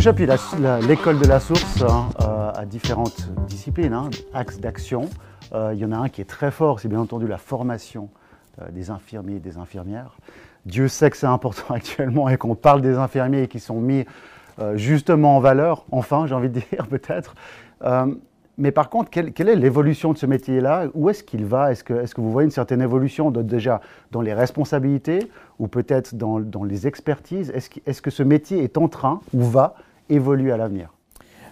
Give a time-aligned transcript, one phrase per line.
[0.00, 0.26] Chapuis,
[0.88, 5.10] l'école de la source hein, euh, a différentes disciplines, hein, axes d'action.
[5.52, 8.08] Euh, il y en a un qui est très fort, c'est bien entendu la formation
[8.62, 10.16] euh, des infirmiers et des infirmières.
[10.64, 14.06] Dieu sait que c'est important actuellement et qu'on parle des infirmiers qui sont mis
[14.74, 17.34] justement en valeur, enfin j'ai envie de dire peut-être.
[18.56, 20.86] mais par contre, quelle, est l'évolution de ce métier-là?
[20.94, 21.72] Où est-ce qu'il va?
[21.72, 26.14] Est-ce que, est que, vous voyez une certaine évolution déjà dans les responsabilités ou peut-être
[26.14, 27.52] dans, les expertises?
[27.54, 29.76] Est-ce que ce métier est en train ou va
[30.10, 30.90] évoluer à l'avenir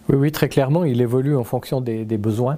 [0.09, 2.57] oui, oui, très clairement, il évolue en fonction des, besoins,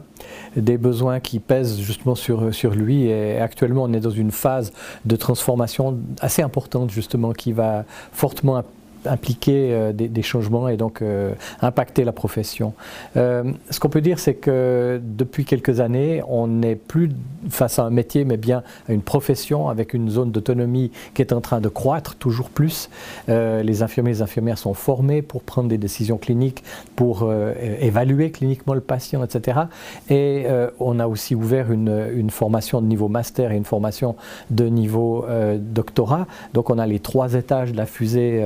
[0.55, 3.07] des besoins qui pèsent justement sur, sur lui.
[3.07, 4.73] Et actuellement, on est dans une phase
[5.05, 8.63] de transformation assez importante, justement, qui va fortement
[9.07, 12.75] impliquer euh, des, changements et donc euh, impacter la profession.
[13.17, 17.11] Euh, ce qu'on peut dire, c'est que depuis quelques années, on n'est plus
[17.49, 21.33] face à un métier, mais bien à une profession avec une zone d'autonomie qui est
[21.33, 22.91] en train de croître toujours plus.
[23.29, 26.63] les infirmiers et les infirmières sont formés pour prendre des décisions cliniques,
[26.97, 27.33] pour
[27.81, 29.61] évaluer cliniquement le patient, etc.
[30.09, 30.47] Et
[30.79, 34.17] on a aussi ouvert une, une, formation de niveau master et une formation
[34.51, 35.27] de niveau
[35.59, 36.27] doctorat.
[36.55, 38.41] Donc on a les trois étages de la fusée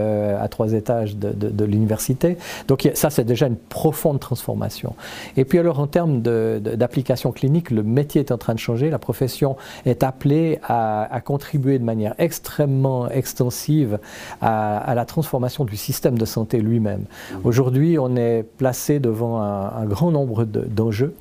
[0.44, 2.36] à trois étages de, l'université.
[2.68, 4.94] Donc ça, c'est déjà une profonde transformation.
[5.36, 8.90] Et puis alors, en termes d'application clinique, le métier est en train de changer.
[8.90, 13.98] La profession est appelée à, contribuer de manière extrêmement extensive
[14.42, 17.04] à, la transformation du système de santé lui-même.
[17.42, 21.14] Aujourd'hui, on est placé devant un, grand nombre d'enjeux.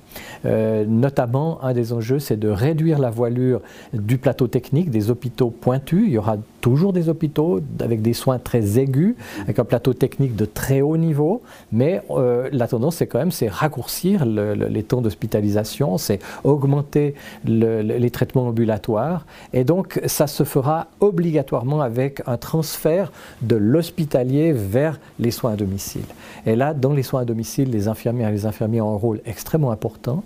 [0.46, 3.62] Euh, notamment, un des enjeux, c'est de réduire la voilure
[3.94, 6.04] du plateau technique, des hôpitaux pointus.
[6.06, 10.36] Il y aura toujours des hôpitaux avec des soins très aigus, avec un plateau technique
[10.36, 11.42] de très haut niveau,
[11.72, 18.12] mais euh, la tendance, c'est quand même c'est raccourcir les temps d'hospitalisation, c'est augmenter les
[18.12, 25.32] traitements ambulatoires, et donc ça se fera obligatoirement avec un transfert de l'hospitalier vers les
[25.32, 26.06] soins à domicile.
[26.46, 29.20] Et là, dans les soins à domicile, les infirmières et les infirmiers ont un rôle
[29.26, 30.03] extrêmement important.
[30.04, 30.24] esto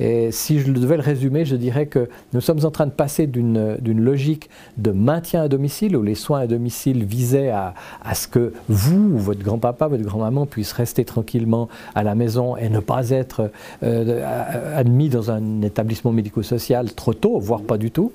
[0.00, 3.26] Et si je devais le résumer, je dirais que nous sommes en train de passer
[3.26, 7.74] d'une logique de maintien à domicile, où les soins à domicile visaient à,
[8.14, 12.68] ce que vous, ou votre grand-papa, votre grand-maman puissent rester tranquillement à la maison et
[12.68, 13.50] ne pas être
[13.82, 18.12] euh, admis dans un établissement médico-social trop tôt, voire pas du tout.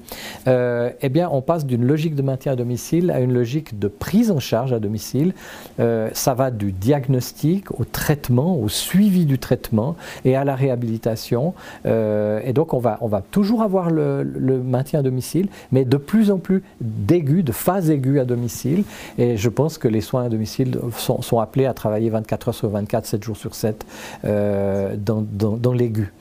[0.48, 3.88] Euh, eh bien, on passe d'une logique de maintien à domicile à une logique de
[3.88, 5.34] prise en charge à domicile.
[5.80, 11.54] Euh, ça va du diagnostic au traitement, au suivi du traitement et à la réhabilitation.
[11.86, 14.24] Euh, et donc on va, on va toujours avoir le,
[14.64, 18.84] maintien à domicile, mais de plus en plus d'aigus, de phases aiguës à domicile.
[19.18, 22.70] Et je pense que les soins à domicile sont, appelés à travailler 24 heures sur
[22.70, 23.86] 24, 7 jours sur 7
[24.26, 26.14] euh, dans, dans, l'aigu.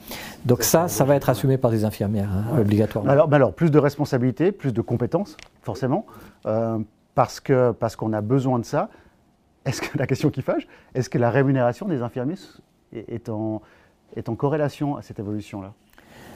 [0.45, 3.11] Donc ça, ça va être assumé par des infirmières, hein, obligatoirement.
[3.11, 6.05] Alors, alors, plus de responsabilités, plus de compétences, forcément,
[6.45, 6.77] euh,
[7.15, 8.89] parce qu'on parce qu'on a besoin de ça.
[9.65, 12.35] Est-ce que la question qui fâche, est-ce que la rémunération des infirmiers
[12.93, 13.61] est en,
[14.15, 15.73] est en corrélation à cette évolution-là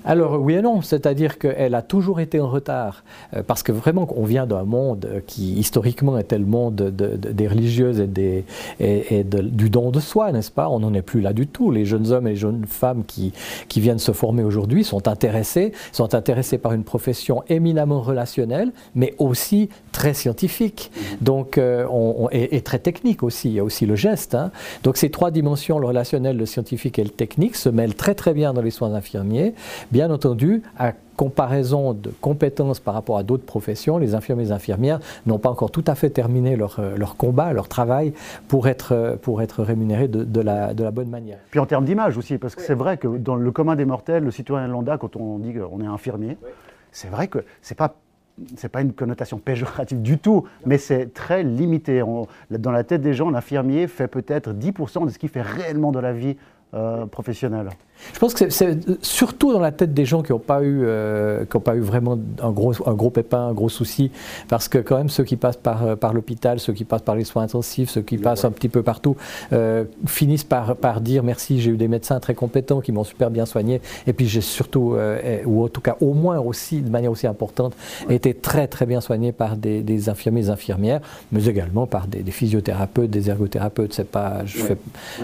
[0.06, 3.04] alors oui et non, c'est-à-dire qu'elle a toujours été en retard,
[3.36, 8.00] euh, parce que vraiment on vient d'un monde qui historiquement était le monde des religieuses
[8.00, 8.44] et, des,
[8.80, 10.70] du don de soi, n'est-ce pas?
[10.70, 11.72] On n'en est plus là du tout.
[11.72, 13.34] Les jeunes hommes et les jeunes femmes qui,
[13.68, 19.14] qui viennent se former aujourd'hui sont intéressés, sont intéressés par une profession éminemment relationnelle, mais
[19.18, 21.88] aussi très scientifique, donc euh,
[22.32, 23.50] et, très technique aussi.
[23.50, 24.36] Il y a aussi le geste.
[24.36, 24.52] Hein.
[24.84, 28.34] Donc ces trois dimensions, le relationnel, le scientifique et le technique, se mêlent très très
[28.34, 29.54] bien dans les soins infirmiers.
[29.94, 34.52] Bien entendu, à comparaison de compétences par rapport à d'autres professions, les infirmiers et les
[34.52, 38.12] infirmières n'ont pas encore tout à fait terminé leur, euh, leur combat, leur travail
[38.48, 41.38] pour être, euh, pour être rémunérés de, de, la, de la bonne manière.
[41.52, 44.24] Puis en termes d'image aussi, parce que c'est vrai que dans le commun des mortels,
[44.24, 46.40] le citoyen lambda, quand on dit qu'on est infirmier,
[46.92, 47.94] c'est vrai que c'est pas
[48.56, 52.02] c'est pas une connotation péjorative du tout, mais c'est très limité.
[52.50, 56.02] dans la tête des gens, l'infirmier fait peut-être 10% de ce qu'il fait réellement dans
[56.02, 56.36] la vie
[56.74, 57.70] euh, professionnelle.
[58.14, 61.46] Je pense que c'est surtout dans la tête des gens qui n'ont pas, eu, euh,
[61.46, 64.12] pas eu vraiment un gros, un gros pépin, un gros souci,
[64.50, 67.16] parce que quand même ceux qui passent par, euh, par l'hôpital, ceux qui passent par
[67.16, 69.16] les soins intensifs, ceux qui passent un petit peu partout,
[69.52, 73.30] euh, finissent par, par dire merci, j'ai eu des médecins très compétents qui m'ont super
[73.30, 74.96] bien soigné, et puis j'ai surtout,
[75.46, 77.76] ou en tout cas au moins aussi, de manière aussi importante,
[78.10, 81.02] été très très bien soigné par des, des infirmiers et infirmières,
[81.32, 84.78] mais également par des, physiothérapeutes, des ergothérapeutes, c'est pas, je, fais,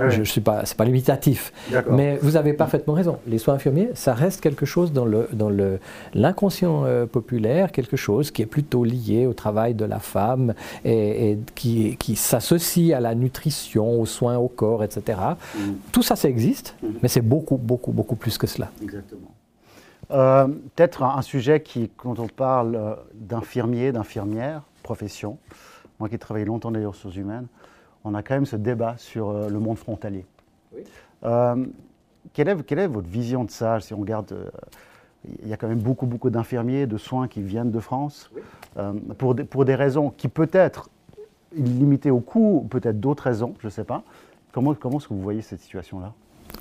[0.09, 1.51] je, suis pas, c'est pas limitatif.
[1.91, 3.17] Mais vous avez pas parfaitement raison.
[3.25, 5.79] Les soins infirmiers, ça reste quelque chose dans le dans le
[6.13, 10.53] l'inconscient euh, populaire, quelque chose qui est plutôt lié au travail de la femme
[10.85, 15.19] et, qui, qui s'associe à la nutrition, aux soins au corps, etc.
[15.55, 15.59] Mm.
[15.91, 16.87] Tout ça, ça existe, mm.
[17.01, 18.69] mais c'est beaucoup, beaucoup, beaucoup plus que cela.
[18.83, 19.31] Exactement.
[20.11, 25.39] Euh, peut-être un, sujet qui, quand on parle euh, d'infirmiers, d'infirmières, profession,
[25.99, 27.47] moi qui ai travaillé longtemps dans les ressources humaines,
[28.03, 30.25] on a quand même ce débat sur le monde frontalier.
[31.23, 31.65] Euh,
[32.33, 34.51] quelle, est, quelle, est, votre vision de ça Si on regarde,
[35.41, 38.31] il y a quand même beaucoup, beaucoup d'infirmiers, de soins qui viennent de France,
[39.17, 40.89] pour, des, pour des raisons qui peut-être
[41.53, 44.03] limitées au coût, peut-être d'autres raisons, je ne sais pas.
[44.51, 46.13] Comment, comment est-ce que vous voyez cette situation-là?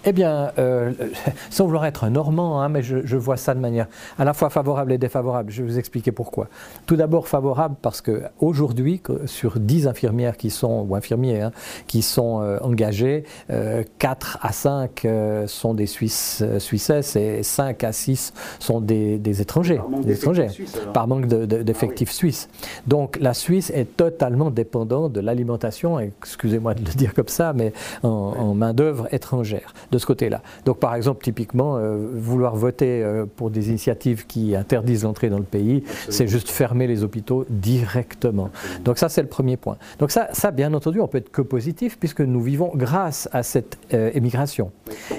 [0.05, 0.93] Eh bien, euh,
[1.51, 3.87] sans vouloir être un normand, hein, mais je, vois ça de manière
[4.19, 5.51] à la fois favorable et défavorable.
[5.51, 6.49] Je vais vous expliquer pourquoi.
[6.87, 11.53] Tout d'abord favorable parce que aujourd'hui, sur 10 infirmières qui sont, ou infirmiers, hein,
[11.87, 15.07] qui sont euh, engagés, 4 euh, à 5
[15.47, 19.77] sont des Suisses, Suissesses et 5 à 6 sont des, étrangers.
[19.77, 20.49] Par manque d'étrangers,
[20.93, 22.49] par manque d'effectifs suisses.
[22.87, 27.73] Donc la Suisse est totalement dépendante de l'alimentation, excusez-moi de le dire comme ça, mais
[28.03, 30.43] en, en main-d'œuvre étrangère de ce côté-là.
[30.65, 35.39] Donc par exemple, typiquement, euh, vouloir voter euh, pour des initiatives qui interdisent l'entrée dans
[35.39, 38.51] le pays, c'est juste fermer les hôpitaux directement.
[38.85, 39.77] Donc ça, c'est le premier point.
[39.99, 43.43] Donc ça, ça, bien entendu, on peut être que positif puisque nous vivons grâce à
[43.43, 44.71] cette euh, émigration,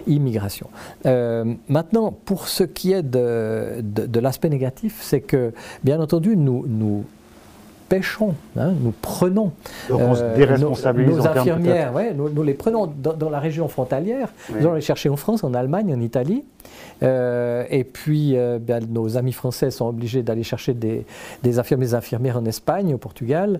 [0.08, 0.70] immigration.
[1.06, 7.06] maintenant, pour ce qui est de, de, l'aspect négatif, c'est que, bien entendu, nous, nous
[7.90, 9.52] pêchons, hein, nous prenons
[9.92, 10.72] euh, nos,
[11.28, 15.54] infirmières, nous, les prenons dans, la région frontalière, nous allons les chercher en France, en
[15.54, 16.46] Allemagne, en Italie,
[17.02, 21.06] euh, et puis euh, ben, nos amis français sont obligés d'aller chercher des,
[21.60, 23.60] infirmiers infirmières en Espagne, au Portugal,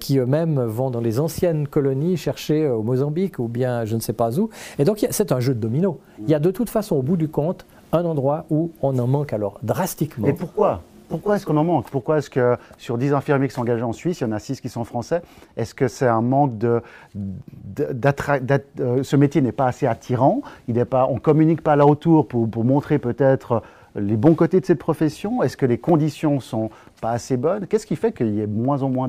[0.00, 4.12] qui eux-mêmes vont dans les anciennes colonies chercher au Mozambique ou bien je ne sais
[4.12, 4.50] pas où.
[4.78, 6.00] Et donc c'est un jeu de domino.
[6.18, 9.06] Il y a de toute façon au bout du compte un endroit où on en
[9.06, 10.26] manque alors drastiquement.
[10.26, 10.82] Et pourquoi?
[11.12, 11.90] Pourquoi est-ce qu'on en manque?
[11.90, 14.38] Pourquoi est-ce que sur 10 infirmiers qui sont engagés en Suisse, il y en a
[14.38, 15.20] 6 qui sont français
[15.58, 16.80] Est-ce que c'est un manque de...
[18.80, 20.40] Euh, ce métier n'est pas assez attirant?
[20.68, 23.62] Il pas, On ne communique pas là autour pour, pour montrer peut-être
[23.94, 25.42] les bons côtés de cette profession?
[25.42, 26.70] Est-ce que les conditions sont
[27.02, 27.66] pas assez bonnes?
[27.66, 29.08] Qu'est-ce qui fait qu'il y ait moins en moins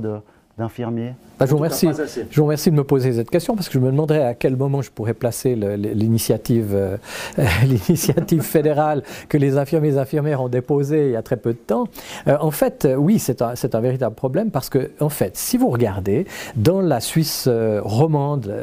[0.58, 1.88] d'infirmiers bah, je, vous remercie,
[2.30, 4.56] je vous remercie de me poser cette question parce que je me demanderais à quel
[4.56, 6.98] moment je pourrais placer l'initiative euh,
[7.64, 11.58] l'initiative fédérale que les infirmiers et infirmières ont déposée il y a très peu de
[11.58, 11.88] temps.
[12.28, 15.58] Euh, en fait, euh, oui, c'est un, un, véritable problème parce que, en fait, si
[15.58, 17.50] vous regardez, dans la Suisse
[17.82, 18.54] romande,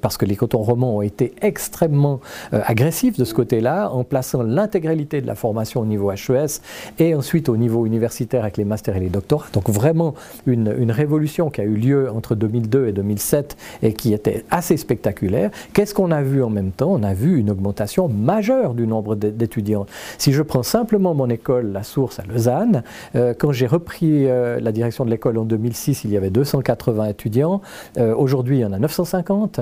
[0.00, 2.20] parce que les cantons romans ont été extrêmement
[2.52, 6.60] agressifs de ce côté-là, en plaçant l'intégralité de la formation au niveau HES
[6.98, 10.14] et ensuite au niveau universitaire avec les masters et les doctorats, donc vraiment
[10.46, 14.76] une, une révolution qui a eu lieu entre 2002 et 2007 et qui était assez
[14.76, 15.50] spectaculaire.
[15.72, 16.92] Qu'est-ce qu'on a vu en même temps?
[16.92, 19.86] On a vu une augmentation majeure du nombre d'étudiants.
[20.18, 22.82] Si je prends simplement mon école, la source à Lausanne,
[23.14, 27.06] euh, quand j'ai repris euh, la direction de l'école en 2006, il y avait 280
[27.06, 27.60] étudiants.
[27.98, 29.60] Euh, aujourd'hui, il y en a 950,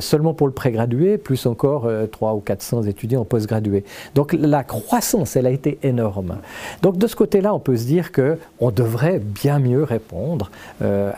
[0.00, 3.84] seulement pour le prégradué, plus encore 3 ou 400 étudiants en postgradué.
[4.14, 6.38] Donc la croissance, elle a été énorme.
[6.82, 10.50] Donc de ce côté-là, on peut se dire qu'on devrait bien mieux répondre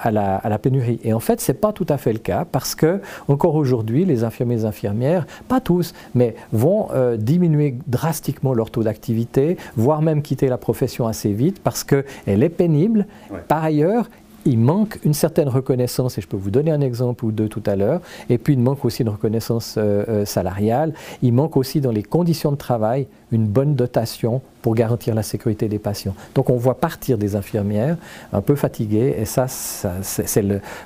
[0.01, 1.01] à la, à la pénurie.
[1.05, 4.05] Et en fait, ce n'est pas tout à fait le cas parce que, encore aujourd'hui,
[4.05, 10.03] les infirmiers et infirmières, pas tous, mais vont euh, diminuer drastiquement leur taux d'activité, voire
[10.03, 13.07] même quitter la profession assez vite parce qu'elle est pénible.
[13.49, 14.09] Par ailleurs,
[14.49, 17.62] il manque une certaine reconnaissance, et je peux vous donner un exemple ou deux tout
[17.67, 18.00] à l'heure,
[18.31, 22.02] et puis il manque aussi une reconnaissance euh, euh, salariale, il manque aussi dans les
[22.02, 26.14] conditions de travail une bonne dotation pour garantir la sécurité des patients.
[26.35, 27.97] Donc on voit partir des infirmières
[28.33, 30.45] un peu fatiguées, et ça, c'est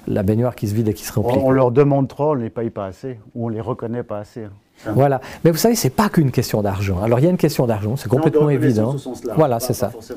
[0.08, 1.38] la baignoire qui se vide et qui se remplit.
[1.42, 4.02] On, leur demande trop, on ne les paye pas assez, ou on ne les reconnaît
[4.02, 4.46] pas assez.
[4.94, 5.20] Voilà.
[5.44, 7.02] Mais vous savez, c'est pas qu'une question d'argent.
[7.02, 8.96] Alors il y a une question d'argent, c'est complètement évident.
[9.36, 9.92] Voilà, c'est ça.
[9.94, 10.14] Euh,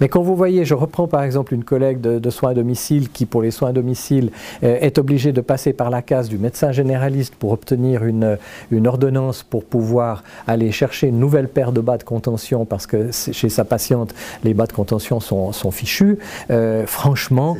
[0.00, 3.26] Mais quand vous voyez, je reprends par exemple une collègue de, soins à domicile qui,
[3.26, 4.30] pour les soins à domicile,
[4.64, 8.38] euh, est obligée de passer par la case du médecin généraliste pour obtenir une,
[8.70, 13.10] une ordonnance pour pouvoir aller chercher une nouvelle paire de bas de contention parce que
[13.12, 16.18] chez sa patiente, les bas de contention sont, sont fichus.
[16.50, 17.56] Euh, franchement,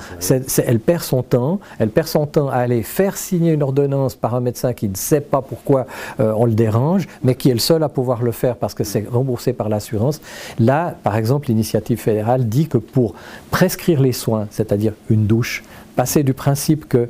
[0.67, 1.61] elle perd son temps.
[1.79, 4.97] Elle perd son temps à aller faire signer une ordonnance par un médecin qui ne
[4.97, 5.87] sait pas pourquoi
[6.37, 9.07] on le dérange, mais qui est le seul à pouvoir le faire parce que c'est
[9.09, 10.21] remboursé par l'assurance.
[10.59, 13.15] Là, par exemple, l'initiative fédérale dit que pour
[13.51, 15.63] prescrire les soins, c'est-à-dire une douche,
[15.97, 17.09] passer du principe que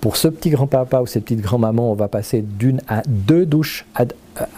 [0.00, 3.84] pour ce petit grand-papa ou cette petite grand-maman, on va passer d'une à deux douches
[4.00, 4.04] euh,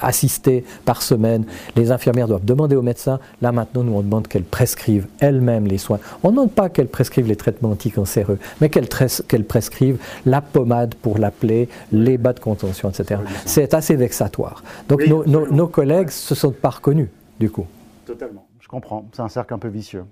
[0.01, 1.45] assistées par semaine.
[1.77, 3.19] Les infirmières doivent demander au médecin.
[3.43, 5.99] Là, maintenant, nous, on demande qu'elles prescrivent elles-mêmes les soins.
[6.23, 11.19] On ne demande pas qu'elles prescrivent les traitements anticancéreux, mais qu'elles prescrivent la pommade pour
[11.19, 13.21] la plaie, les bas de contention, etc.
[13.45, 14.63] C'est assez vexatoire.
[14.89, 17.09] Donc, nos, collègues ne se sont pas reconnus,
[17.39, 17.67] du coup.
[18.07, 18.47] Totalement.
[18.61, 19.07] Je comprends.
[19.13, 20.05] C'est un cercle un peu vicieux.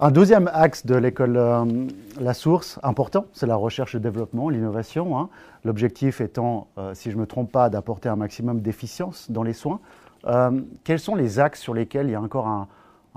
[0.00, 1.64] Un deuxième axe de l'école euh,
[2.20, 5.18] La Source, important, c'est la recherche et développement, l'innovation.
[5.18, 5.28] Hein.
[5.64, 9.52] L'objectif étant, euh, si je ne me trompe pas, d'apporter un maximum d'efficience dans les
[9.52, 9.80] soins.
[10.26, 12.68] Euh, quels sont les axes sur lesquels il y a encore un,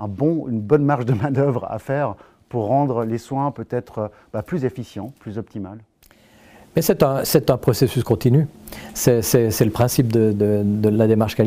[0.08, 2.16] bon, une bonne marge de main-d'œuvre à faire
[2.48, 5.78] pour rendre les soins peut-être bah, plus efficients, plus optimales?
[6.74, 8.48] Mais c'est un, processus continu.
[8.94, 11.40] C'est le principe de la démarche qualité.